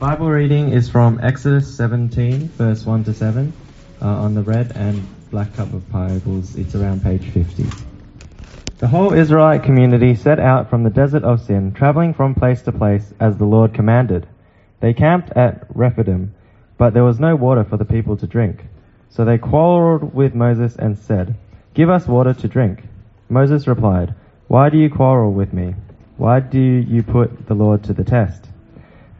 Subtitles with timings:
[0.00, 3.52] Bible reading is from Exodus 17, verse 1 to 7,
[4.00, 6.56] uh, on the red and black cup of Bibles.
[6.56, 7.66] It's around page 50.
[8.78, 12.72] The whole Israelite community set out from the desert of Sin, traveling from place to
[12.72, 14.26] place as the Lord commanded.
[14.80, 16.34] They camped at Rephidim,
[16.78, 18.64] but there was no water for the people to drink.
[19.10, 21.34] So they quarreled with Moses and said,
[21.74, 22.84] Give us water to drink.
[23.28, 24.14] Moses replied,
[24.48, 25.74] Why do you quarrel with me?
[26.16, 28.49] Why do you put the Lord to the test?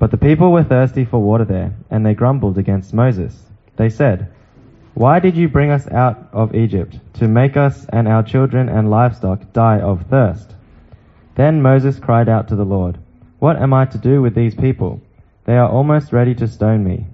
[0.00, 3.44] But the people were thirsty for water there, and they grumbled against Moses.
[3.76, 4.32] They said,
[4.94, 8.88] Why did you bring us out of Egypt, to make us and our children and
[8.88, 10.54] livestock die of thirst?
[11.34, 12.96] Then Moses cried out to the Lord,
[13.40, 15.02] What am I to do with these people?
[15.44, 17.06] They are almost ready to stone me.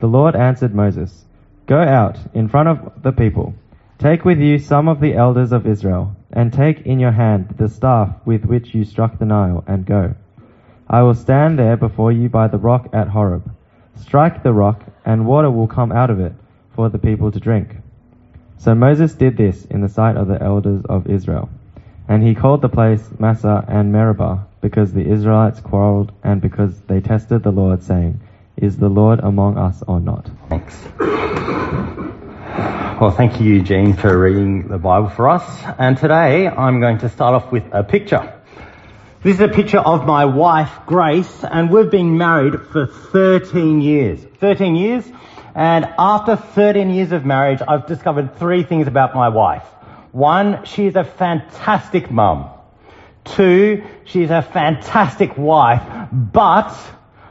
[0.00, 1.24] The Lord answered Moses,
[1.66, 3.54] Go out in front of the people.
[3.98, 7.68] Take with you some of the elders of Israel, and take in your hand the
[7.68, 10.16] staff with which you struck the Nile, and go.
[10.92, 13.50] I will stand there before you by the rock at Horeb.
[13.96, 16.34] Strike the rock, and water will come out of it
[16.76, 17.76] for the people to drink.
[18.58, 21.48] So Moses did this in the sight of the elders of Israel.
[22.08, 27.00] And he called the place Massah and Meribah, because the Israelites quarreled and because they
[27.00, 28.20] tested the Lord, saying,
[28.58, 30.28] Is the Lord among us or not?
[30.50, 30.76] Thanks.
[33.00, 35.42] Well, thank you, Eugene, for reading the Bible for us.
[35.78, 38.41] And today I'm going to start off with a picture.
[39.22, 44.18] This is a picture of my wife, Grace, and we've been married for 13 years.
[44.40, 45.08] 13 years,
[45.54, 49.62] and after 13 years of marriage, I've discovered three things about my wife.
[50.10, 52.50] One, she is a fantastic mum.
[53.22, 56.76] Two, she's a fantastic wife, but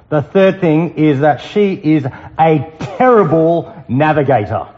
[0.07, 2.05] the third thing is that she is
[2.39, 4.69] a terrible navigator.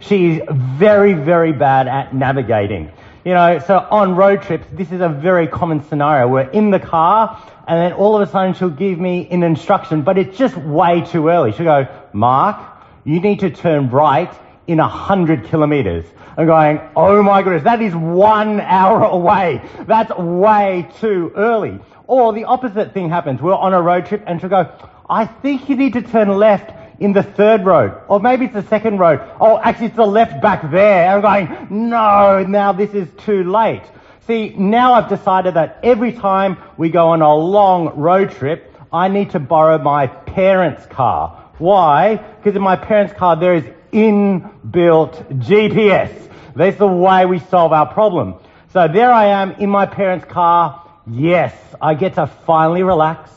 [0.00, 2.90] She is very, very bad at navigating.
[3.24, 6.28] You know, so on road trips, this is a very common scenario.
[6.28, 10.02] We're in the car, and then all of a sudden she'll give me an instruction,
[10.02, 11.52] but it's just way too early.
[11.52, 12.60] She'll go, Mark,
[13.02, 14.30] you need to turn right
[14.66, 16.04] in a hundred kilometers.
[16.36, 19.62] I'm going, oh my goodness, that is one hour away.
[19.86, 21.80] That's way too early.
[22.06, 23.40] Or the opposite thing happens.
[23.40, 24.70] We're on a road trip and she'll go,
[25.08, 28.62] I think you need to turn left in the third road, or maybe it's the
[28.64, 29.20] second road.
[29.40, 31.10] Oh, actually, it's the left back there.
[31.10, 33.82] I'm going, no, now this is too late.
[34.26, 39.08] See, now I've decided that every time we go on a long road trip, I
[39.08, 41.50] need to borrow my parents' car.
[41.58, 42.16] Why?
[42.16, 46.30] Because in my parents' car there is inbuilt GPS.
[46.56, 48.36] That's the way we solve our problem.
[48.72, 50.90] So there I am in my parents' car.
[51.06, 53.30] Yes, I get to finally relax.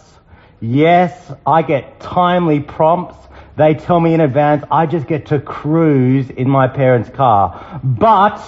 [0.59, 3.17] Yes, I get timely prompts.
[3.57, 7.81] They tell me in advance I just get to cruise in my parents' car.
[7.83, 8.39] But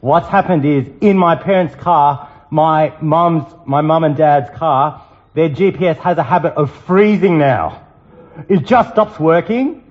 [0.00, 5.48] what's happened is in my parents' car, my mum's, my mum and dad's car, their
[5.48, 7.86] GPS has a habit of freezing now.
[8.48, 9.84] It just stops working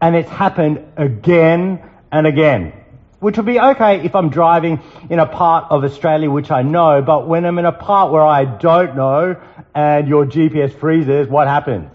[0.00, 2.72] and it's happened again and again.
[3.20, 4.80] Which would be okay if I'm driving
[5.10, 8.24] in a part of Australia which I know, but when I'm in a part where
[8.24, 9.36] I don't know
[9.74, 11.90] and your GPS freezes, what happens?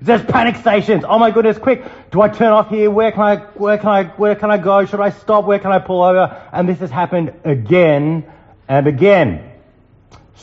[0.00, 1.04] There's panic stations.
[1.06, 1.84] Oh my goodness, quick.
[2.10, 2.90] Do I turn off here?
[2.90, 4.84] Where can I, where can I, where can I go?
[4.86, 5.44] Should I stop?
[5.44, 6.48] Where can I pull over?
[6.52, 8.30] And this has happened again
[8.68, 9.52] and again.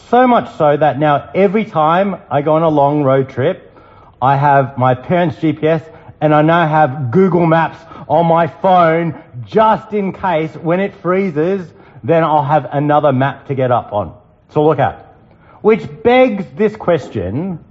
[0.10, 3.72] So much so that now every time I go on a long road trip,
[4.22, 5.84] I have my parents' GPS
[6.22, 7.78] and I now have Google Maps
[8.08, 11.72] on my phone just in case when it freezes,
[12.04, 14.18] then I'll have another map to get up on
[14.52, 15.06] to look at.
[15.62, 17.64] Which begs this question,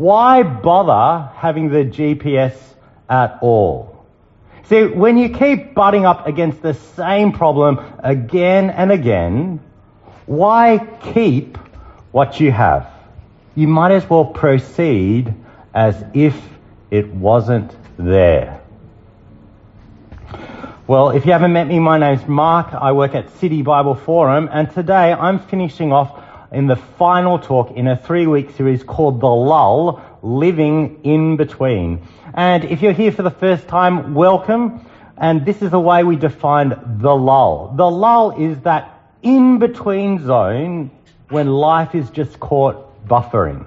[0.00, 2.56] why bother having the GPS
[3.10, 4.06] at all?
[4.64, 9.60] See, when you keep butting up against the same problem again and again,
[10.24, 11.58] why keep
[12.12, 12.90] what you have?
[13.54, 15.34] You might as well proceed
[15.74, 16.34] as if
[16.90, 18.62] it wasn't there.
[20.86, 22.72] Well, if you haven't met me, my name's Mark.
[22.72, 26.18] I work at City Bible Forum, and today I'm finishing off
[26.52, 32.06] in the final talk in a three week series called The Lull Living in Between.
[32.34, 34.86] And if you're here for the first time, welcome.
[35.16, 37.74] And this is the way we define the lull.
[37.76, 40.90] The lull is that in between zone
[41.28, 43.66] when life is just caught buffering.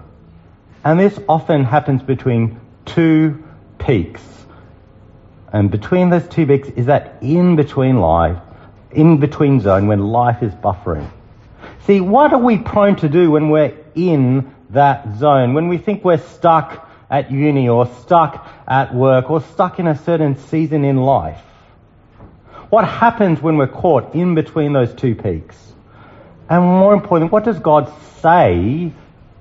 [0.83, 3.43] And this often happens between two
[3.77, 4.21] peaks.
[5.53, 8.39] And between those two peaks is that in between life,
[8.91, 11.09] in between zone when life is buffering.
[11.85, 15.53] See, what are we prone to do when we're in that zone?
[15.53, 19.97] When we think we're stuck at uni or stuck at work or stuck in a
[19.97, 21.41] certain season in life?
[22.69, 25.57] What happens when we're caught in between those two peaks?
[26.49, 27.91] And more importantly, what does God
[28.21, 28.91] say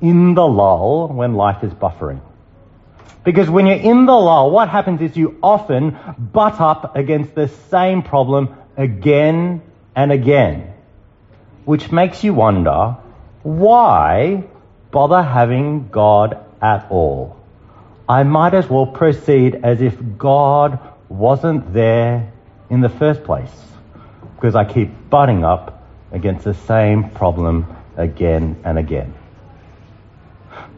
[0.01, 2.21] in the lull when life is buffering?
[3.25, 7.49] Because when you're in the lull, what happens is you often butt up against the
[7.71, 9.63] same problem again
[9.95, 10.72] and again,
[11.65, 12.97] which makes you wonder
[13.43, 14.45] why
[14.91, 17.37] bother having God at all?
[18.09, 20.79] I might as well proceed as if God
[21.09, 22.33] wasn't there
[22.71, 23.53] in the first place
[24.35, 29.15] because I keep butting up against the same problem again and again.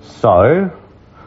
[0.03, 0.71] So,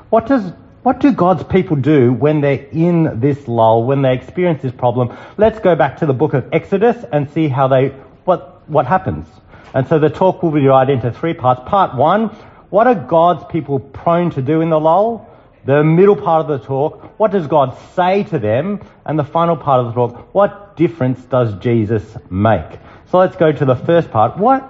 [0.10, 4.62] what does what do God's people do when they're in this lull, when they experience
[4.62, 5.18] this problem?
[5.36, 7.90] Let's go back to the book of Exodus and see how they
[8.24, 9.28] what what happens.
[9.74, 11.62] And so the talk will be divided into three parts.
[11.66, 12.30] Part one,
[12.70, 15.30] what are God's people prone to do in the lull?
[15.66, 18.82] The middle part of the talk, what does God say to them?
[19.06, 22.80] And the final part of the talk, what difference does Jesus make?
[23.12, 24.38] So let's go to the first part.
[24.38, 24.64] What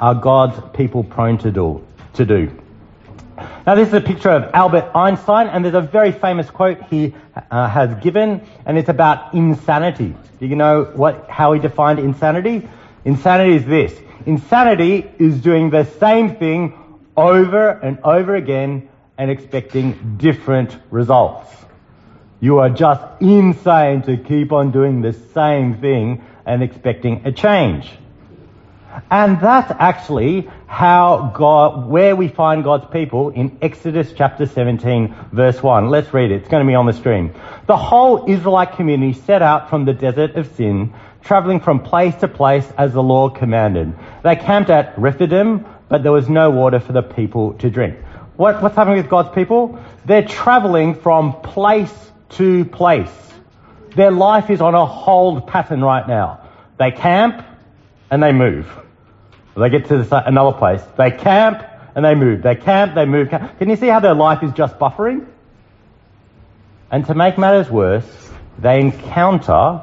[0.00, 1.86] are God's people prone to do?
[2.14, 2.50] To do?
[3.66, 7.14] Now, this is a picture of Albert Einstein, and there's a very famous quote he
[7.50, 10.14] uh, has given, and it's about insanity.
[10.38, 12.68] Do you know what, how he defined insanity?
[13.04, 16.74] Insanity is this insanity is doing the same thing
[17.16, 18.88] over and over again
[19.18, 21.54] and expecting different results.
[22.40, 27.90] You are just insane to keep on doing the same thing and expecting a change.
[29.10, 35.62] And that's actually how God, where we find God's people in Exodus chapter 17 verse
[35.62, 35.90] 1.
[35.90, 36.36] Let's read it.
[36.36, 37.34] It's going to be on the screen.
[37.66, 42.28] The whole Israelite community set out from the desert of Sin, traveling from place to
[42.28, 43.94] place as the Lord commanded.
[44.22, 47.98] They camped at Rephidim, but there was no water for the people to drink.
[48.36, 49.78] What, what's happening with God's people?
[50.06, 51.92] They're traveling from place
[52.30, 53.10] to place.
[53.96, 56.48] Their life is on a hold pattern right now.
[56.78, 57.44] They camp
[58.10, 58.66] and they move.
[59.56, 60.80] They get to uh, another place.
[60.96, 61.62] They camp
[61.94, 62.42] and they move.
[62.42, 63.28] They camp, they move.
[63.28, 65.26] Can you see how their life is just buffering?
[66.90, 69.82] And to make matters worse, they encounter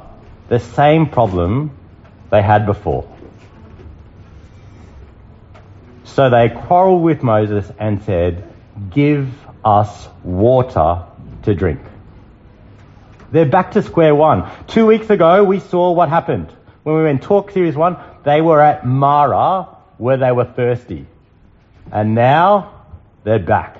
[0.49, 1.71] the same problem
[2.29, 3.07] they had before.
[6.03, 8.43] So they quarreled with Moses and said,
[8.89, 9.29] Give
[9.63, 11.03] us water
[11.43, 11.81] to drink.
[13.31, 14.49] They're back to square one.
[14.67, 16.49] Two weeks ago, we saw what happened.
[16.83, 19.67] When we were in Talk Series 1, they were at Marah
[19.97, 21.05] where they were thirsty.
[21.91, 22.85] And now
[23.23, 23.79] they're back.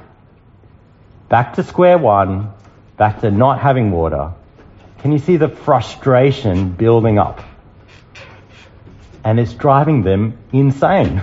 [1.30, 2.52] Back to square one,
[2.98, 4.34] back to not having water.
[5.00, 7.44] Can you see the frustration building up?
[9.24, 11.22] And it's driving them insane.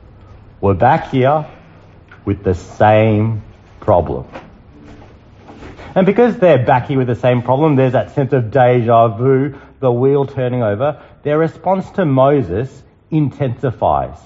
[0.60, 1.46] We're back here
[2.24, 3.42] with the same
[3.80, 4.26] problem.
[5.94, 9.58] And because they're back here with the same problem, there's that sense of deja vu,
[9.80, 11.02] the wheel turning over.
[11.22, 14.18] Their response to Moses intensifies.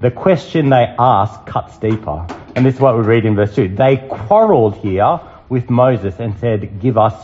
[0.00, 2.26] The question they ask cuts deeper.
[2.56, 3.76] And this is what we read in verse 2.
[3.76, 7.14] They quarreled here with Moses and said, Give us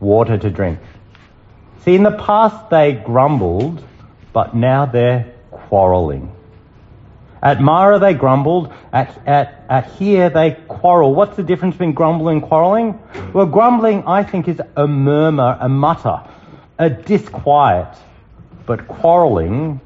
[0.00, 0.78] water to drink.
[1.84, 3.82] See, in the past they grumbled,
[4.32, 6.32] but now they're quarreling.
[7.42, 8.72] At Marah they grumbled.
[8.92, 11.14] At, at, at here they quarrel.
[11.14, 12.98] What's the difference between grumbling and quarreling?
[13.32, 16.22] Well, grumbling, I think, is a murmur, a mutter,
[16.78, 17.96] a disquiet.
[18.66, 19.80] But quarreling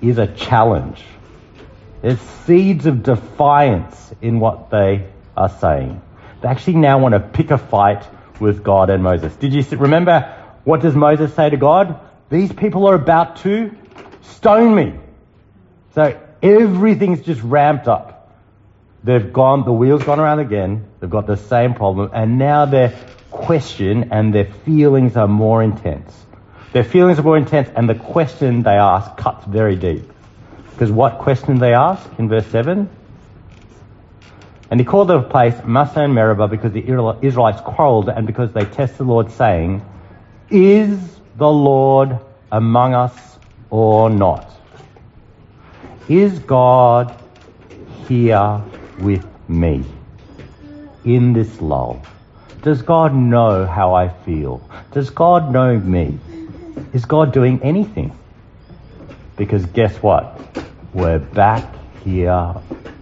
[0.00, 1.02] is a challenge.
[2.02, 6.00] There's seeds of defiance in what they are saying.
[6.40, 8.06] They actually now want to pick a fight
[8.40, 9.34] with God and Moses.
[9.36, 12.00] Did you remember what does Moses say to God?
[12.28, 13.70] These people are about to
[14.22, 14.94] stone me.
[15.94, 18.34] So everything's just ramped up.
[19.04, 20.84] They've gone, the wheel's gone around again.
[20.98, 22.98] They've got the same problem, and now their
[23.30, 26.12] question and their feelings are more intense.
[26.72, 30.10] Their feelings are more intense, and the question they ask cuts very deep.
[30.72, 32.90] Because what question they ask in verse 7?
[34.70, 36.84] And he called the place Massah and Meribah because the
[37.22, 39.82] Israelites quarreled and because they tested the Lord, saying,
[40.50, 40.98] Is
[41.36, 42.18] the Lord
[42.50, 43.38] among us
[43.70, 44.50] or not?
[46.08, 47.16] Is God
[48.08, 48.62] here
[49.00, 49.84] with me
[51.04, 52.02] in this lull?
[52.62, 54.68] Does God know how I feel?
[54.90, 56.18] Does God know me?
[56.92, 58.16] Is God doing anything?
[59.36, 60.40] Because guess what?
[60.92, 61.64] We're back
[62.02, 62.54] here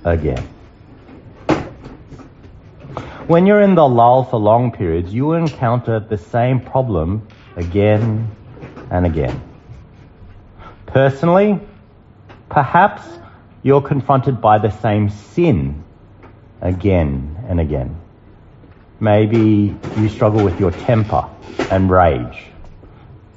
[0.05, 0.54] again.
[3.27, 7.27] When you're in the lull for long periods, you encounter the same problem
[7.57, 8.31] again
[8.91, 9.41] and again.
[10.87, 11.61] Personally,
[12.55, 13.03] Perhaps
[13.65, 15.83] you're confronted by the same sin
[16.61, 17.97] again and again.
[19.01, 21.29] Maybe you struggle with your temper
[21.71, 22.47] and rage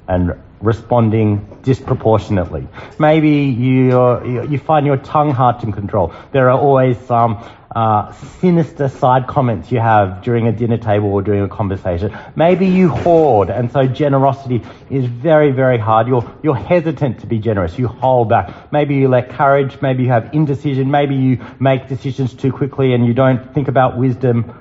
[0.08, 2.68] and responding disproportionately.
[3.00, 6.14] Maybe you you find your tongue hard to control.
[6.32, 7.44] There are always some
[7.78, 12.18] uh, sinister side comments you have during a dinner table or during a conversation.
[12.36, 16.08] Maybe you hoard, and so generosity is very, very hard.
[16.08, 17.78] You're, you're hesitant to be generous.
[17.78, 18.72] You hold back.
[18.72, 19.80] Maybe you lack courage.
[19.80, 20.90] Maybe you have indecision.
[20.90, 24.52] Maybe you make decisions too quickly and you don't think about wisdom.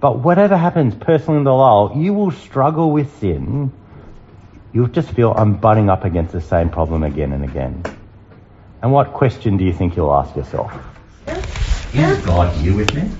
[0.00, 3.72] But whatever happens personally in the lull, you will struggle with sin.
[4.72, 7.84] You'll just feel I'm butting up against the same problem again and again.
[8.82, 10.72] And what question do you think you'll ask yourself?
[11.94, 13.10] Is God here with me?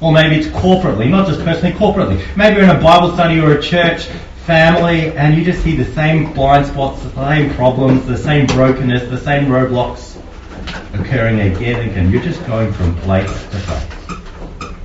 [0.00, 2.36] Or maybe it's corporately, not just personally, corporately.
[2.36, 4.06] Maybe you're in a Bible study or a church
[4.46, 9.10] family and you just see the same blind spots, the same problems, the same brokenness,
[9.10, 10.16] the same roadblocks
[10.94, 12.10] occurring again and again.
[12.10, 13.82] You're just going from place to place.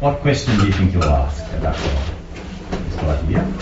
[0.02, 2.88] What question do you think you'll ask about God?
[2.88, 3.54] Is God here?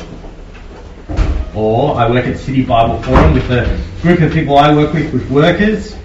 [1.54, 5.14] Or I work at City Bible Forum with a group of people I work with,
[5.14, 5.96] with workers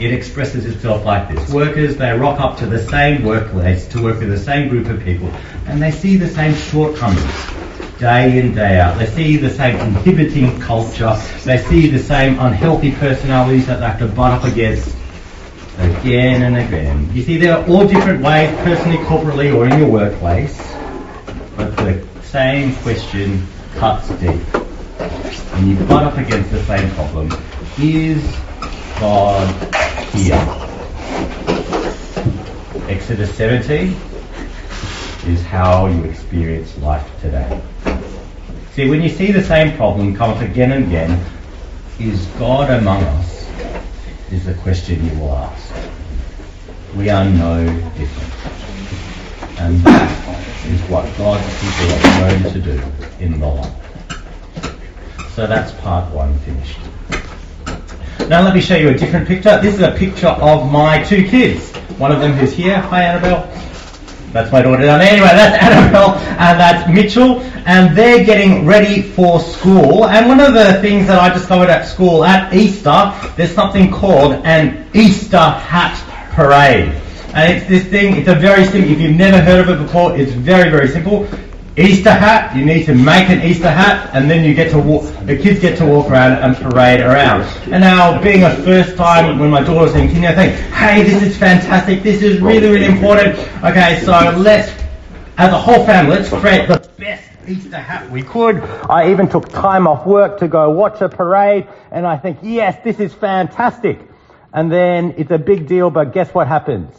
[0.00, 1.50] it expresses itself like this.
[1.50, 5.02] Workers, they rock up to the same workplace to work with the same group of
[5.02, 5.28] people,
[5.66, 7.54] and they see the same shortcomings
[7.98, 8.98] day in, day out.
[8.98, 11.16] They see the same inhibiting culture.
[11.44, 14.96] They see the same unhealthy personalities that they have to butt up against
[15.78, 17.08] again and again.
[17.12, 20.56] You see, there are all different ways, personally, corporately, or in your workplace,
[21.56, 24.40] but the same question cuts deep.
[25.54, 27.32] And you butt up against the same problem.
[27.78, 28.22] Is
[29.00, 29.83] God
[30.14, 30.34] here.
[32.88, 33.96] Exodus 17
[35.26, 37.60] is how you experience life today.
[38.72, 41.24] See, when you see the same problem come up again and again,
[41.98, 43.48] is God among us?
[44.30, 45.74] Is the question you will ask.
[46.96, 47.64] We are no
[47.98, 49.60] different.
[49.60, 52.82] And that is what God's people are going to do
[53.20, 55.30] in the life.
[55.34, 56.78] So that's part one finished.
[58.28, 59.60] Now let me show you a different picture.
[59.60, 61.76] This is a picture of my two kids.
[61.98, 62.80] One of them who's here.
[62.80, 63.46] Hi Annabelle.
[64.32, 65.12] That's my daughter down there.
[65.12, 67.40] Anyway, that's Annabelle and that's Mitchell.
[67.66, 70.06] And they're getting ready for school.
[70.06, 74.32] And one of the things that I discovered at school at Easter, there's something called
[74.46, 75.94] an Easter hat
[76.32, 76.94] parade.
[77.34, 80.16] And it's this thing, it's a very simple, if you've never heard of it before,
[80.16, 81.28] it's very, very simple.
[81.76, 85.02] Easter hat, you need to make an Easter hat and then you get to walk,
[85.26, 87.42] the kids get to walk around and parade around.
[87.72, 91.02] And now, being a first time, when my daughter was in kindergarten, I think, hey,
[91.02, 93.36] this is fantastic, this is really, really important.
[93.64, 94.70] Okay, so let's,
[95.36, 98.60] as a whole family, let's create the best Easter hat we could.
[98.88, 102.82] I even took time off work to go watch a parade and I think, yes,
[102.84, 103.98] this is fantastic.
[104.52, 106.94] And then it's a big deal, but guess what happens?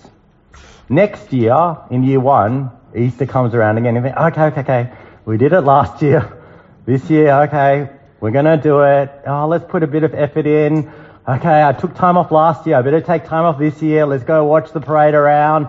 [0.89, 4.92] Next year, in year one, Easter comes around again, you think, okay, okay, okay,
[5.25, 6.32] we did it last year.
[6.86, 9.12] This year, okay, we're going to do it.
[9.25, 10.92] Oh, let's put a bit of effort in.
[11.28, 12.75] Okay, I took time off last year.
[12.75, 14.06] I better take time off this year.
[14.06, 15.68] Let's go watch the parade around.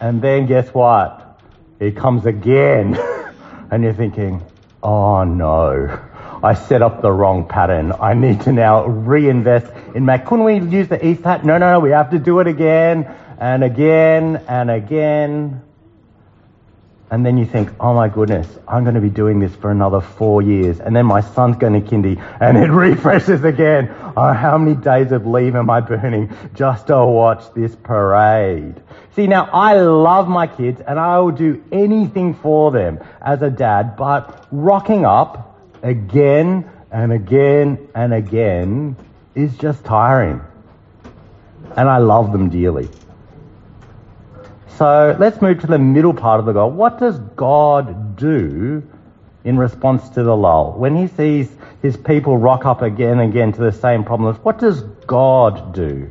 [0.00, 1.38] And then guess what?
[1.80, 2.96] It comes again.
[3.70, 4.42] and you're thinking,
[4.82, 6.00] oh no,
[6.42, 7.92] I set up the wrong pattern.
[8.00, 10.24] I need to now reinvest in Mac.
[10.24, 11.44] Couldn't we use the East hat?
[11.44, 13.04] No, no, no, we have to do it again
[13.38, 15.63] and again and again.
[17.14, 20.00] And then you think, oh my goodness, I'm going to be doing this for another
[20.00, 20.80] four years.
[20.80, 23.94] And then my son's going to kindy and it refreshes again.
[24.16, 28.82] Oh, how many days of leave am I burning just to watch this parade?
[29.14, 33.50] See, now I love my kids and I will do anything for them as a
[33.50, 38.96] dad, but rocking up again and again and again
[39.36, 40.40] is just tiring.
[41.76, 42.88] And I love them dearly.
[44.78, 46.68] So let's move to the middle part of the goal.
[46.68, 48.82] What does God do
[49.44, 50.72] in response to the lull?
[50.72, 51.48] When he sees
[51.80, 56.10] his people rock up again and again to the same problems, what does God do?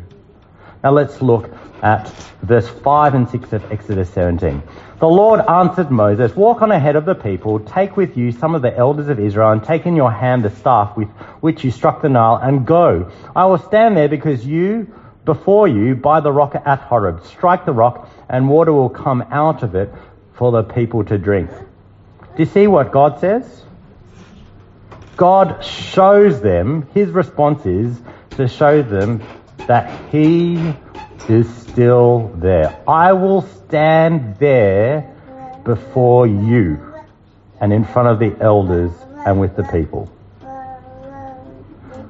[0.81, 1.49] Now let's look
[1.81, 2.07] at
[2.41, 4.63] verse 5 and 6 of Exodus 17.
[4.99, 8.61] The Lord answered Moses, Walk on ahead of the people, take with you some of
[8.61, 11.09] the elders of Israel, and take in your hand the staff with
[11.41, 13.11] which you struck the Nile, and go.
[13.35, 14.93] I will stand there because you
[15.25, 17.25] before you by the rock at Horeb.
[17.25, 19.93] Strike the rock, and water will come out of it
[20.33, 21.49] for the people to drink.
[21.49, 23.63] Do you see what God says?
[25.15, 28.01] God shows them, his response is
[28.31, 29.21] to show them
[29.67, 30.73] that he
[31.29, 32.81] is still there.
[32.87, 35.13] I will stand there
[35.63, 36.93] before you
[37.61, 38.91] and in front of the elders
[39.25, 40.11] and with the people.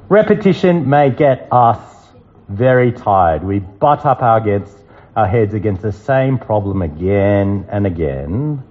[0.10, 1.80] Repetition may get us
[2.48, 3.44] very tired.
[3.44, 4.76] We butt up our, against,
[5.16, 8.64] our heads against the same problem again and again.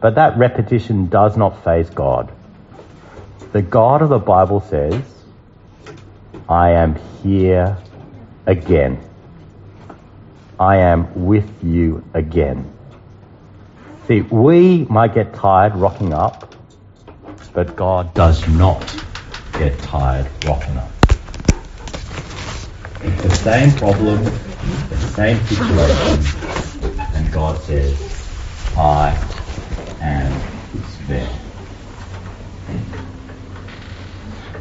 [0.00, 2.30] But that repetition does not faze God.
[3.52, 5.02] The God of the Bible says,
[6.48, 7.78] I am here
[8.46, 9.00] again.
[10.60, 12.70] I am with you again.
[14.06, 16.54] See, we might get tired rocking up,
[17.54, 18.82] but God does not
[19.54, 20.90] get tired rocking up.
[23.00, 26.24] It's the same problem, the same situation,
[27.14, 27.96] and God says,
[28.76, 29.10] I
[30.00, 30.40] am
[31.06, 31.38] there.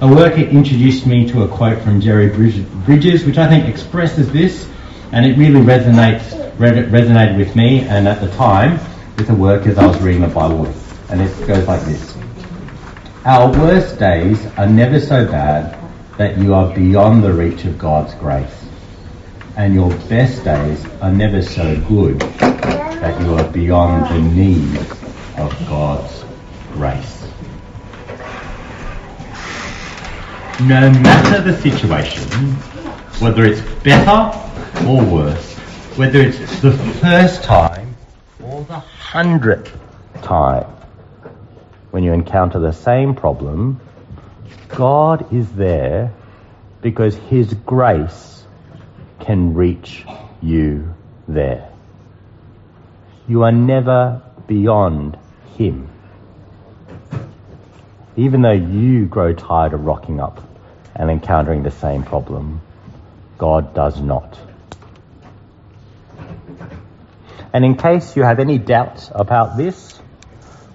[0.02, 4.70] A worker introduced me to a quote from Jerry Bridges, which I think expresses this,
[5.12, 7.82] and it really resonates resonated with me.
[7.82, 8.80] And at the time,
[9.18, 10.72] with the work as I was reading the Bible,
[11.10, 12.16] and it goes like this:
[13.26, 15.80] Our worst days are never so bad
[16.18, 18.66] that you are beyond the reach of God's grace,
[19.56, 24.78] and your best days are never so good that you are beyond the need
[25.38, 26.24] of God's
[26.72, 27.24] grace.
[30.62, 32.24] no matter the situation,
[33.20, 34.32] whether it's better
[34.88, 35.56] or worse,
[35.98, 37.96] whether it's the first time
[38.42, 39.76] or the hundredth
[40.22, 40.70] time,
[41.92, 43.82] when you encounter the same problem,
[44.70, 46.14] God is there
[46.82, 48.33] because His grace
[49.24, 50.06] can reach
[50.42, 50.94] you
[51.28, 51.70] there.
[53.28, 55.18] You are never beyond
[55.58, 55.90] Him.
[58.16, 60.44] Even though you grow tired of rocking up
[60.96, 62.62] and encountering the same problem,
[63.38, 64.38] God does not.
[67.54, 70.00] And in case you have any doubts about this,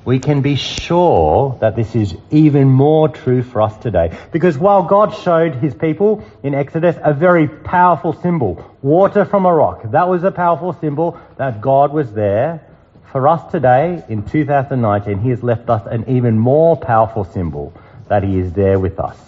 [0.09, 4.17] we can be sure that this is even more true for us today.
[4.33, 9.53] Because while God showed his people in Exodus a very powerful symbol, water from a
[9.53, 12.67] rock, that was a powerful symbol that God was there.
[13.13, 17.75] For us today, in 2019, he has left us an even more powerful symbol
[18.09, 19.19] that he is there with us.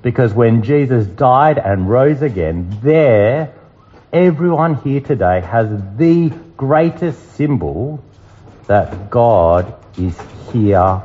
[0.00, 3.52] Because when Jesus died and rose again, there,
[4.14, 8.02] everyone here today has the greatest symbol
[8.66, 10.18] that God is
[10.52, 11.02] here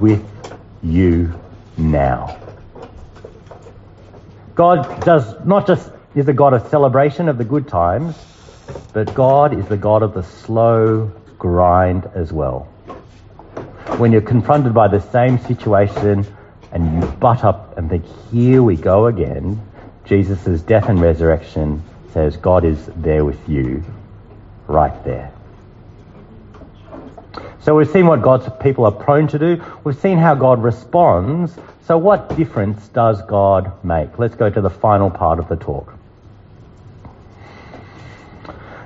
[0.00, 0.24] with
[0.82, 1.38] you
[1.76, 2.38] now.
[4.54, 8.16] God does not just is a God of celebration of the good times,
[8.94, 12.60] but God is the God of the slow grind as well.
[13.98, 16.26] When you're confronted by the same situation
[16.72, 19.60] and you butt up and think, here we go again,
[20.06, 23.84] Jesus' death and resurrection says God is there with you
[24.66, 25.35] right there.
[27.66, 29.60] So we've seen what God's people are prone to do.
[29.82, 31.52] We've seen how God responds.
[31.84, 34.20] So what difference does God make?
[34.20, 35.92] Let's go to the final part of the talk.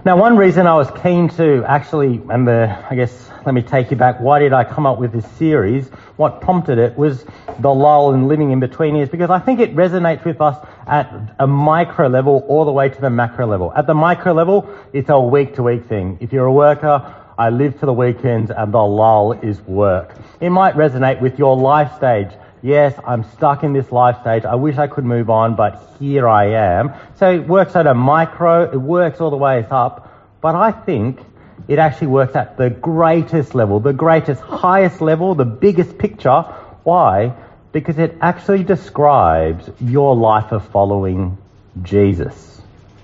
[0.03, 3.91] Now, one reason I was keen to actually, and the, I guess, let me take
[3.91, 4.19] you back.
[4.19, 5.89] Why did I come up with this series?
[6.17, 7.27] What prompted it was
[7.59, 11.35] the lull in living in between years, because I think it resonates with us at
[11.39, 13.75] a micro level all the way to the macro level.
[13.77, 16.17] At the micro level, it's a week to week thing.
[16.23, 20.15] If you're a worker, I live for the weekends and the lull is work.
[20.41, 22.31] It might resonate with your life stage
[22.63, 24.45] yes, I'm stuck in this life stage.
[24.45, 26.93] I wish I could move on, but here I am.
[27.17, 31.21] So it works at a micro, it works all the way up, but I think
[31.69, 36.43] it actually works at the greatest level, the greatest, highest level, the biggest picture.
[36.85, 37.35] Why?
[37.73, 41.39] Because it actually describes your life of following
[41.83, 42.50] Jesus.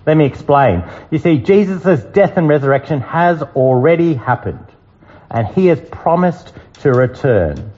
[0.06, 0.84] Let me explain.
[1.10, 4.64] You see, Jesus' death and resurrection has already happened,
[5.28, 7.72] and he has promised to return.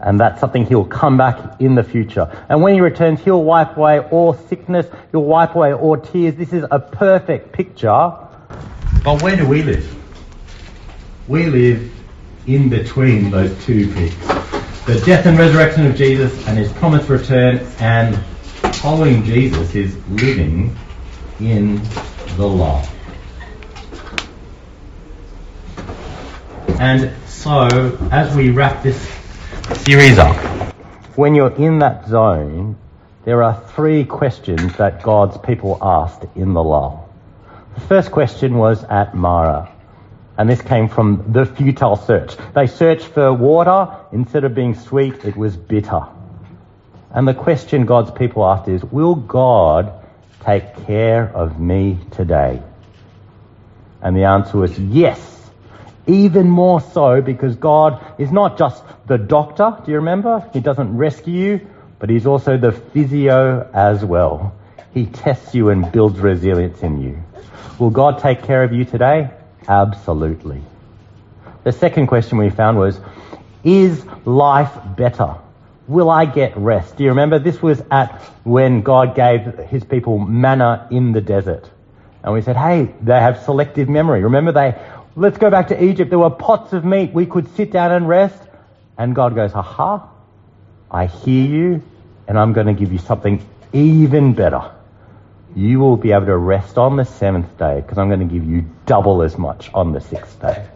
[0.00, 2.44] And that's something he'll come back in the future.
[2.48, 6.34] And when he returns, he'll wipe away all sickness, he'll wipe away all tears.
[6.34, 8.12] This is a perfect picture.
[9.04, 9.88] But where do we live?
[11.28, 11.92] We live
[12.46, 14.16] in between those two peaks.
[14.84, 18.16] The death and resurrection of Jesus and his promised return and
[18.74, 20.76] following Jesus is living
[21.40, 21.82] in
[22.36, 22.84] the law.
[26.80, 29.00] And so, as we wrap this
[29.84, 30.36] series up.
[31.16, 32.76] When you're in that zone,
[33.24, 37.08] there are three questions that God's people asked in the law.
[37.74, 39.70] The first question was at Marah,
[40.36, 42.36] and this came from the futile search.
[42.54, 43.96] They searched for water.
[44.12, 46.02] Instead of being sweet, it was bitter.
[47.10, 50.03] And the question God's people asked is, will God
[50.44, 52.62] take care of me today?
[54.02, 55.34] And the answer was yes
[56.06, 60.48] even more so because God is not just the doctor, do you remember?
[60.52, 61.66] He doesn't rescue you,
[61.98, 64.54] but He's also the physio as well.
[64.92, 67.22] He tests you and builds resilience in you.
[67.78, 69.30] Will God take care of you today?
[69.66, 70.62] Absolutely.
[71.64, 73.00] The second question we found was,
[73.64, 75.36] is life better?
[75.86, 76.96] Will I get rest?
[76.96, 77.38] Do you remember?
[77.38, 81.68] This was at when God gave his people manna in the desert.
[82.22, 84.22] And we said, hey, they have selective memory.
[84.22, 84.80] Remember they,
[85.14, 86.08] let's go back to Egypt.
[86.08, 87.12] There were pots of meat.
[87.12, 88.40] We could sit down and rest.
[88.96, 90.08] And God goes, aha,
[90.90, 91.82] I hear you
[92.26, 94.70] and I'm going to give you something even better.
[95.54, 98.44] You will be able to rest on the seventh day because I'm going to give
[98.44, 100.66] you double as much on the sixth day.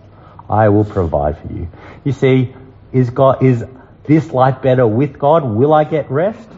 [0.48, 1.68] I will provide for you.
[2.04, 2.54] You see,
[2.92, 3.64] is God, is
[4.08, 5.44] this life better with God?
[5.44, 6.48] Will I get rest?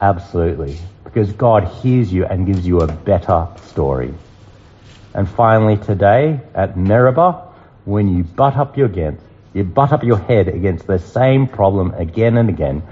[0.00, 0.78] Absolutely.
[1.04, 4.14] Because God hears you and gives you a better story.
[5.12, 7.52] And finally today at Meribah,
[7.84, 11.92] when you butt up your against, you butt up your head against the same problem
[11.94, 12.82] again and again,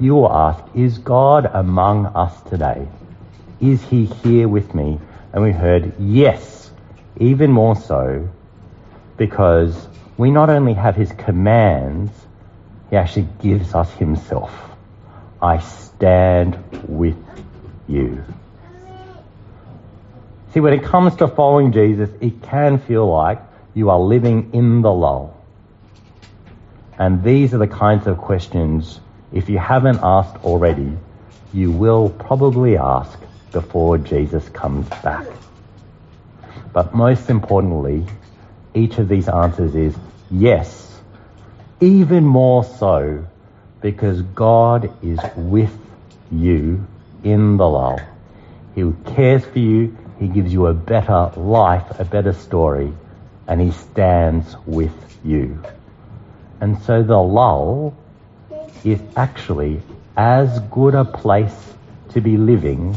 [0.00, 2.88] you will ask, is God among us today?
[3.60, 4.98] Is he here with me?
[5.32, 6.70] And we heard, yes,
[7.18, 8.28] even more so,
[9.16, 12.10] because we not only have his commands,
[12.90, 14.52] he actually gives us himself.
[15.40, 17.16] I stand with
[17.88, 18.24] you.
[20.52, 23.40] See, when it comes to following Jesus, it can feel like
[23.74, 25.36] you are living in the lull.
[26.98, 29.00] And these are the kinds of questions,
[29.32, 30.96] if you haven't asked already,
[31.52, 33.18] you will probably ask
[33.52, 35.26] before Jesus comes back.
[36.72, 38.06] But most importantly,
[38.74, 39.94] each of these answers is
[40.30, 40.85] yes,
[41.80, 43.26] even more so
[43.80, 45.76] because God is with
[46.30, 46.86] you
[47.22, 48.00] in the lull.
[48.74, 52.92] He cares for you, He gives you a better life, a better story,
[53.46, 54.92] and He stands with
[55.24, 55.62] you.
[56.60, 57.94] And so the lull
[58.84, 59.82] is actually
[60.16, 61.74] as good a place
[62.10, 62.96] to be living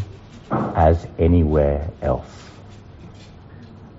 [0.51, 2.29] as anywhere else.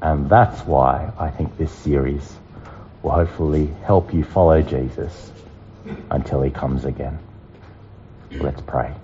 [0.00, 2.36] And that's why I think this series
[3.02, 5.32] will hopefully help you follow Jesus
[6.10, 7.18] until he comes again.
[8.30, 8.94] Let's pray.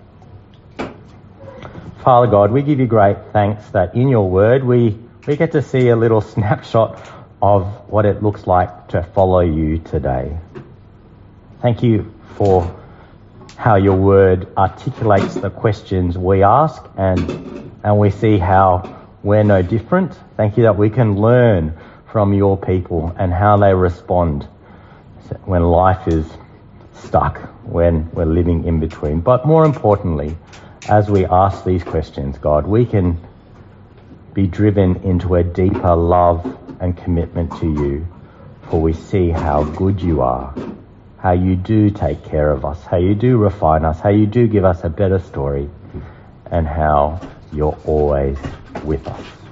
[2.04, 5.62] Father God, we give you great thanks that in your word we, we get to
[5.62, 7.00] see a little snapshot
[7.42, 10.38] of what it looks like to follow you today.
[11.60, 12.76] Thank you for
[13.56, 19.62] how your word articulates the questions we ask and, and we see how we're no
[19.62, 20.16] different.
[20.36, 21.76] Thank you that we can learn
[22.16, 24.44] from your people and how they respond
[25.44, 26.24] when life is
[26.94, 29.20] stuck, when we're living in between.
[29.20, 30.34] But more importantly,
[30.88, 33.20] as we ask these questions, God, we can
[34.32, 38.08] be driven into a deeper love and commitment to you,
[38.70, 40.54] for we see how good you are,
[41.18, 44.46] how you do take care of us, how you do refine us, how you do
[44.46, 45.68] give us a better story,
[46.50, 47.20] and how
[47.52, 48.38] you're always
[48.84, 49.45] with us.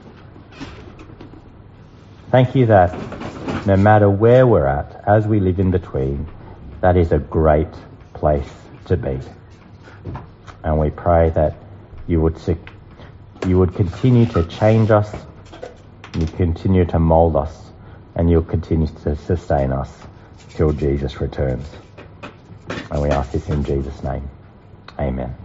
[2.34, 2.92] Thank you that
[3.64, 6.26] no matter where we're at, as we live in between,
[6.80, 7.72] that is a great
[8.12, 8.52] place
[8.86, 9.20] to be.
[10.64, 11.54] And we pray that
[12.08, 12.36] you would
[13.46, 15.14] you would continue to change us,
[16.18, 17.70] you continue to mold us,
[18.16, 19.96] and you'll continue to sustain us
[20.56, 21.68] till Jesus returns.
[22.90, 24.28] And we ask this in Jesus' name.
[24.98, 25.36] Amen.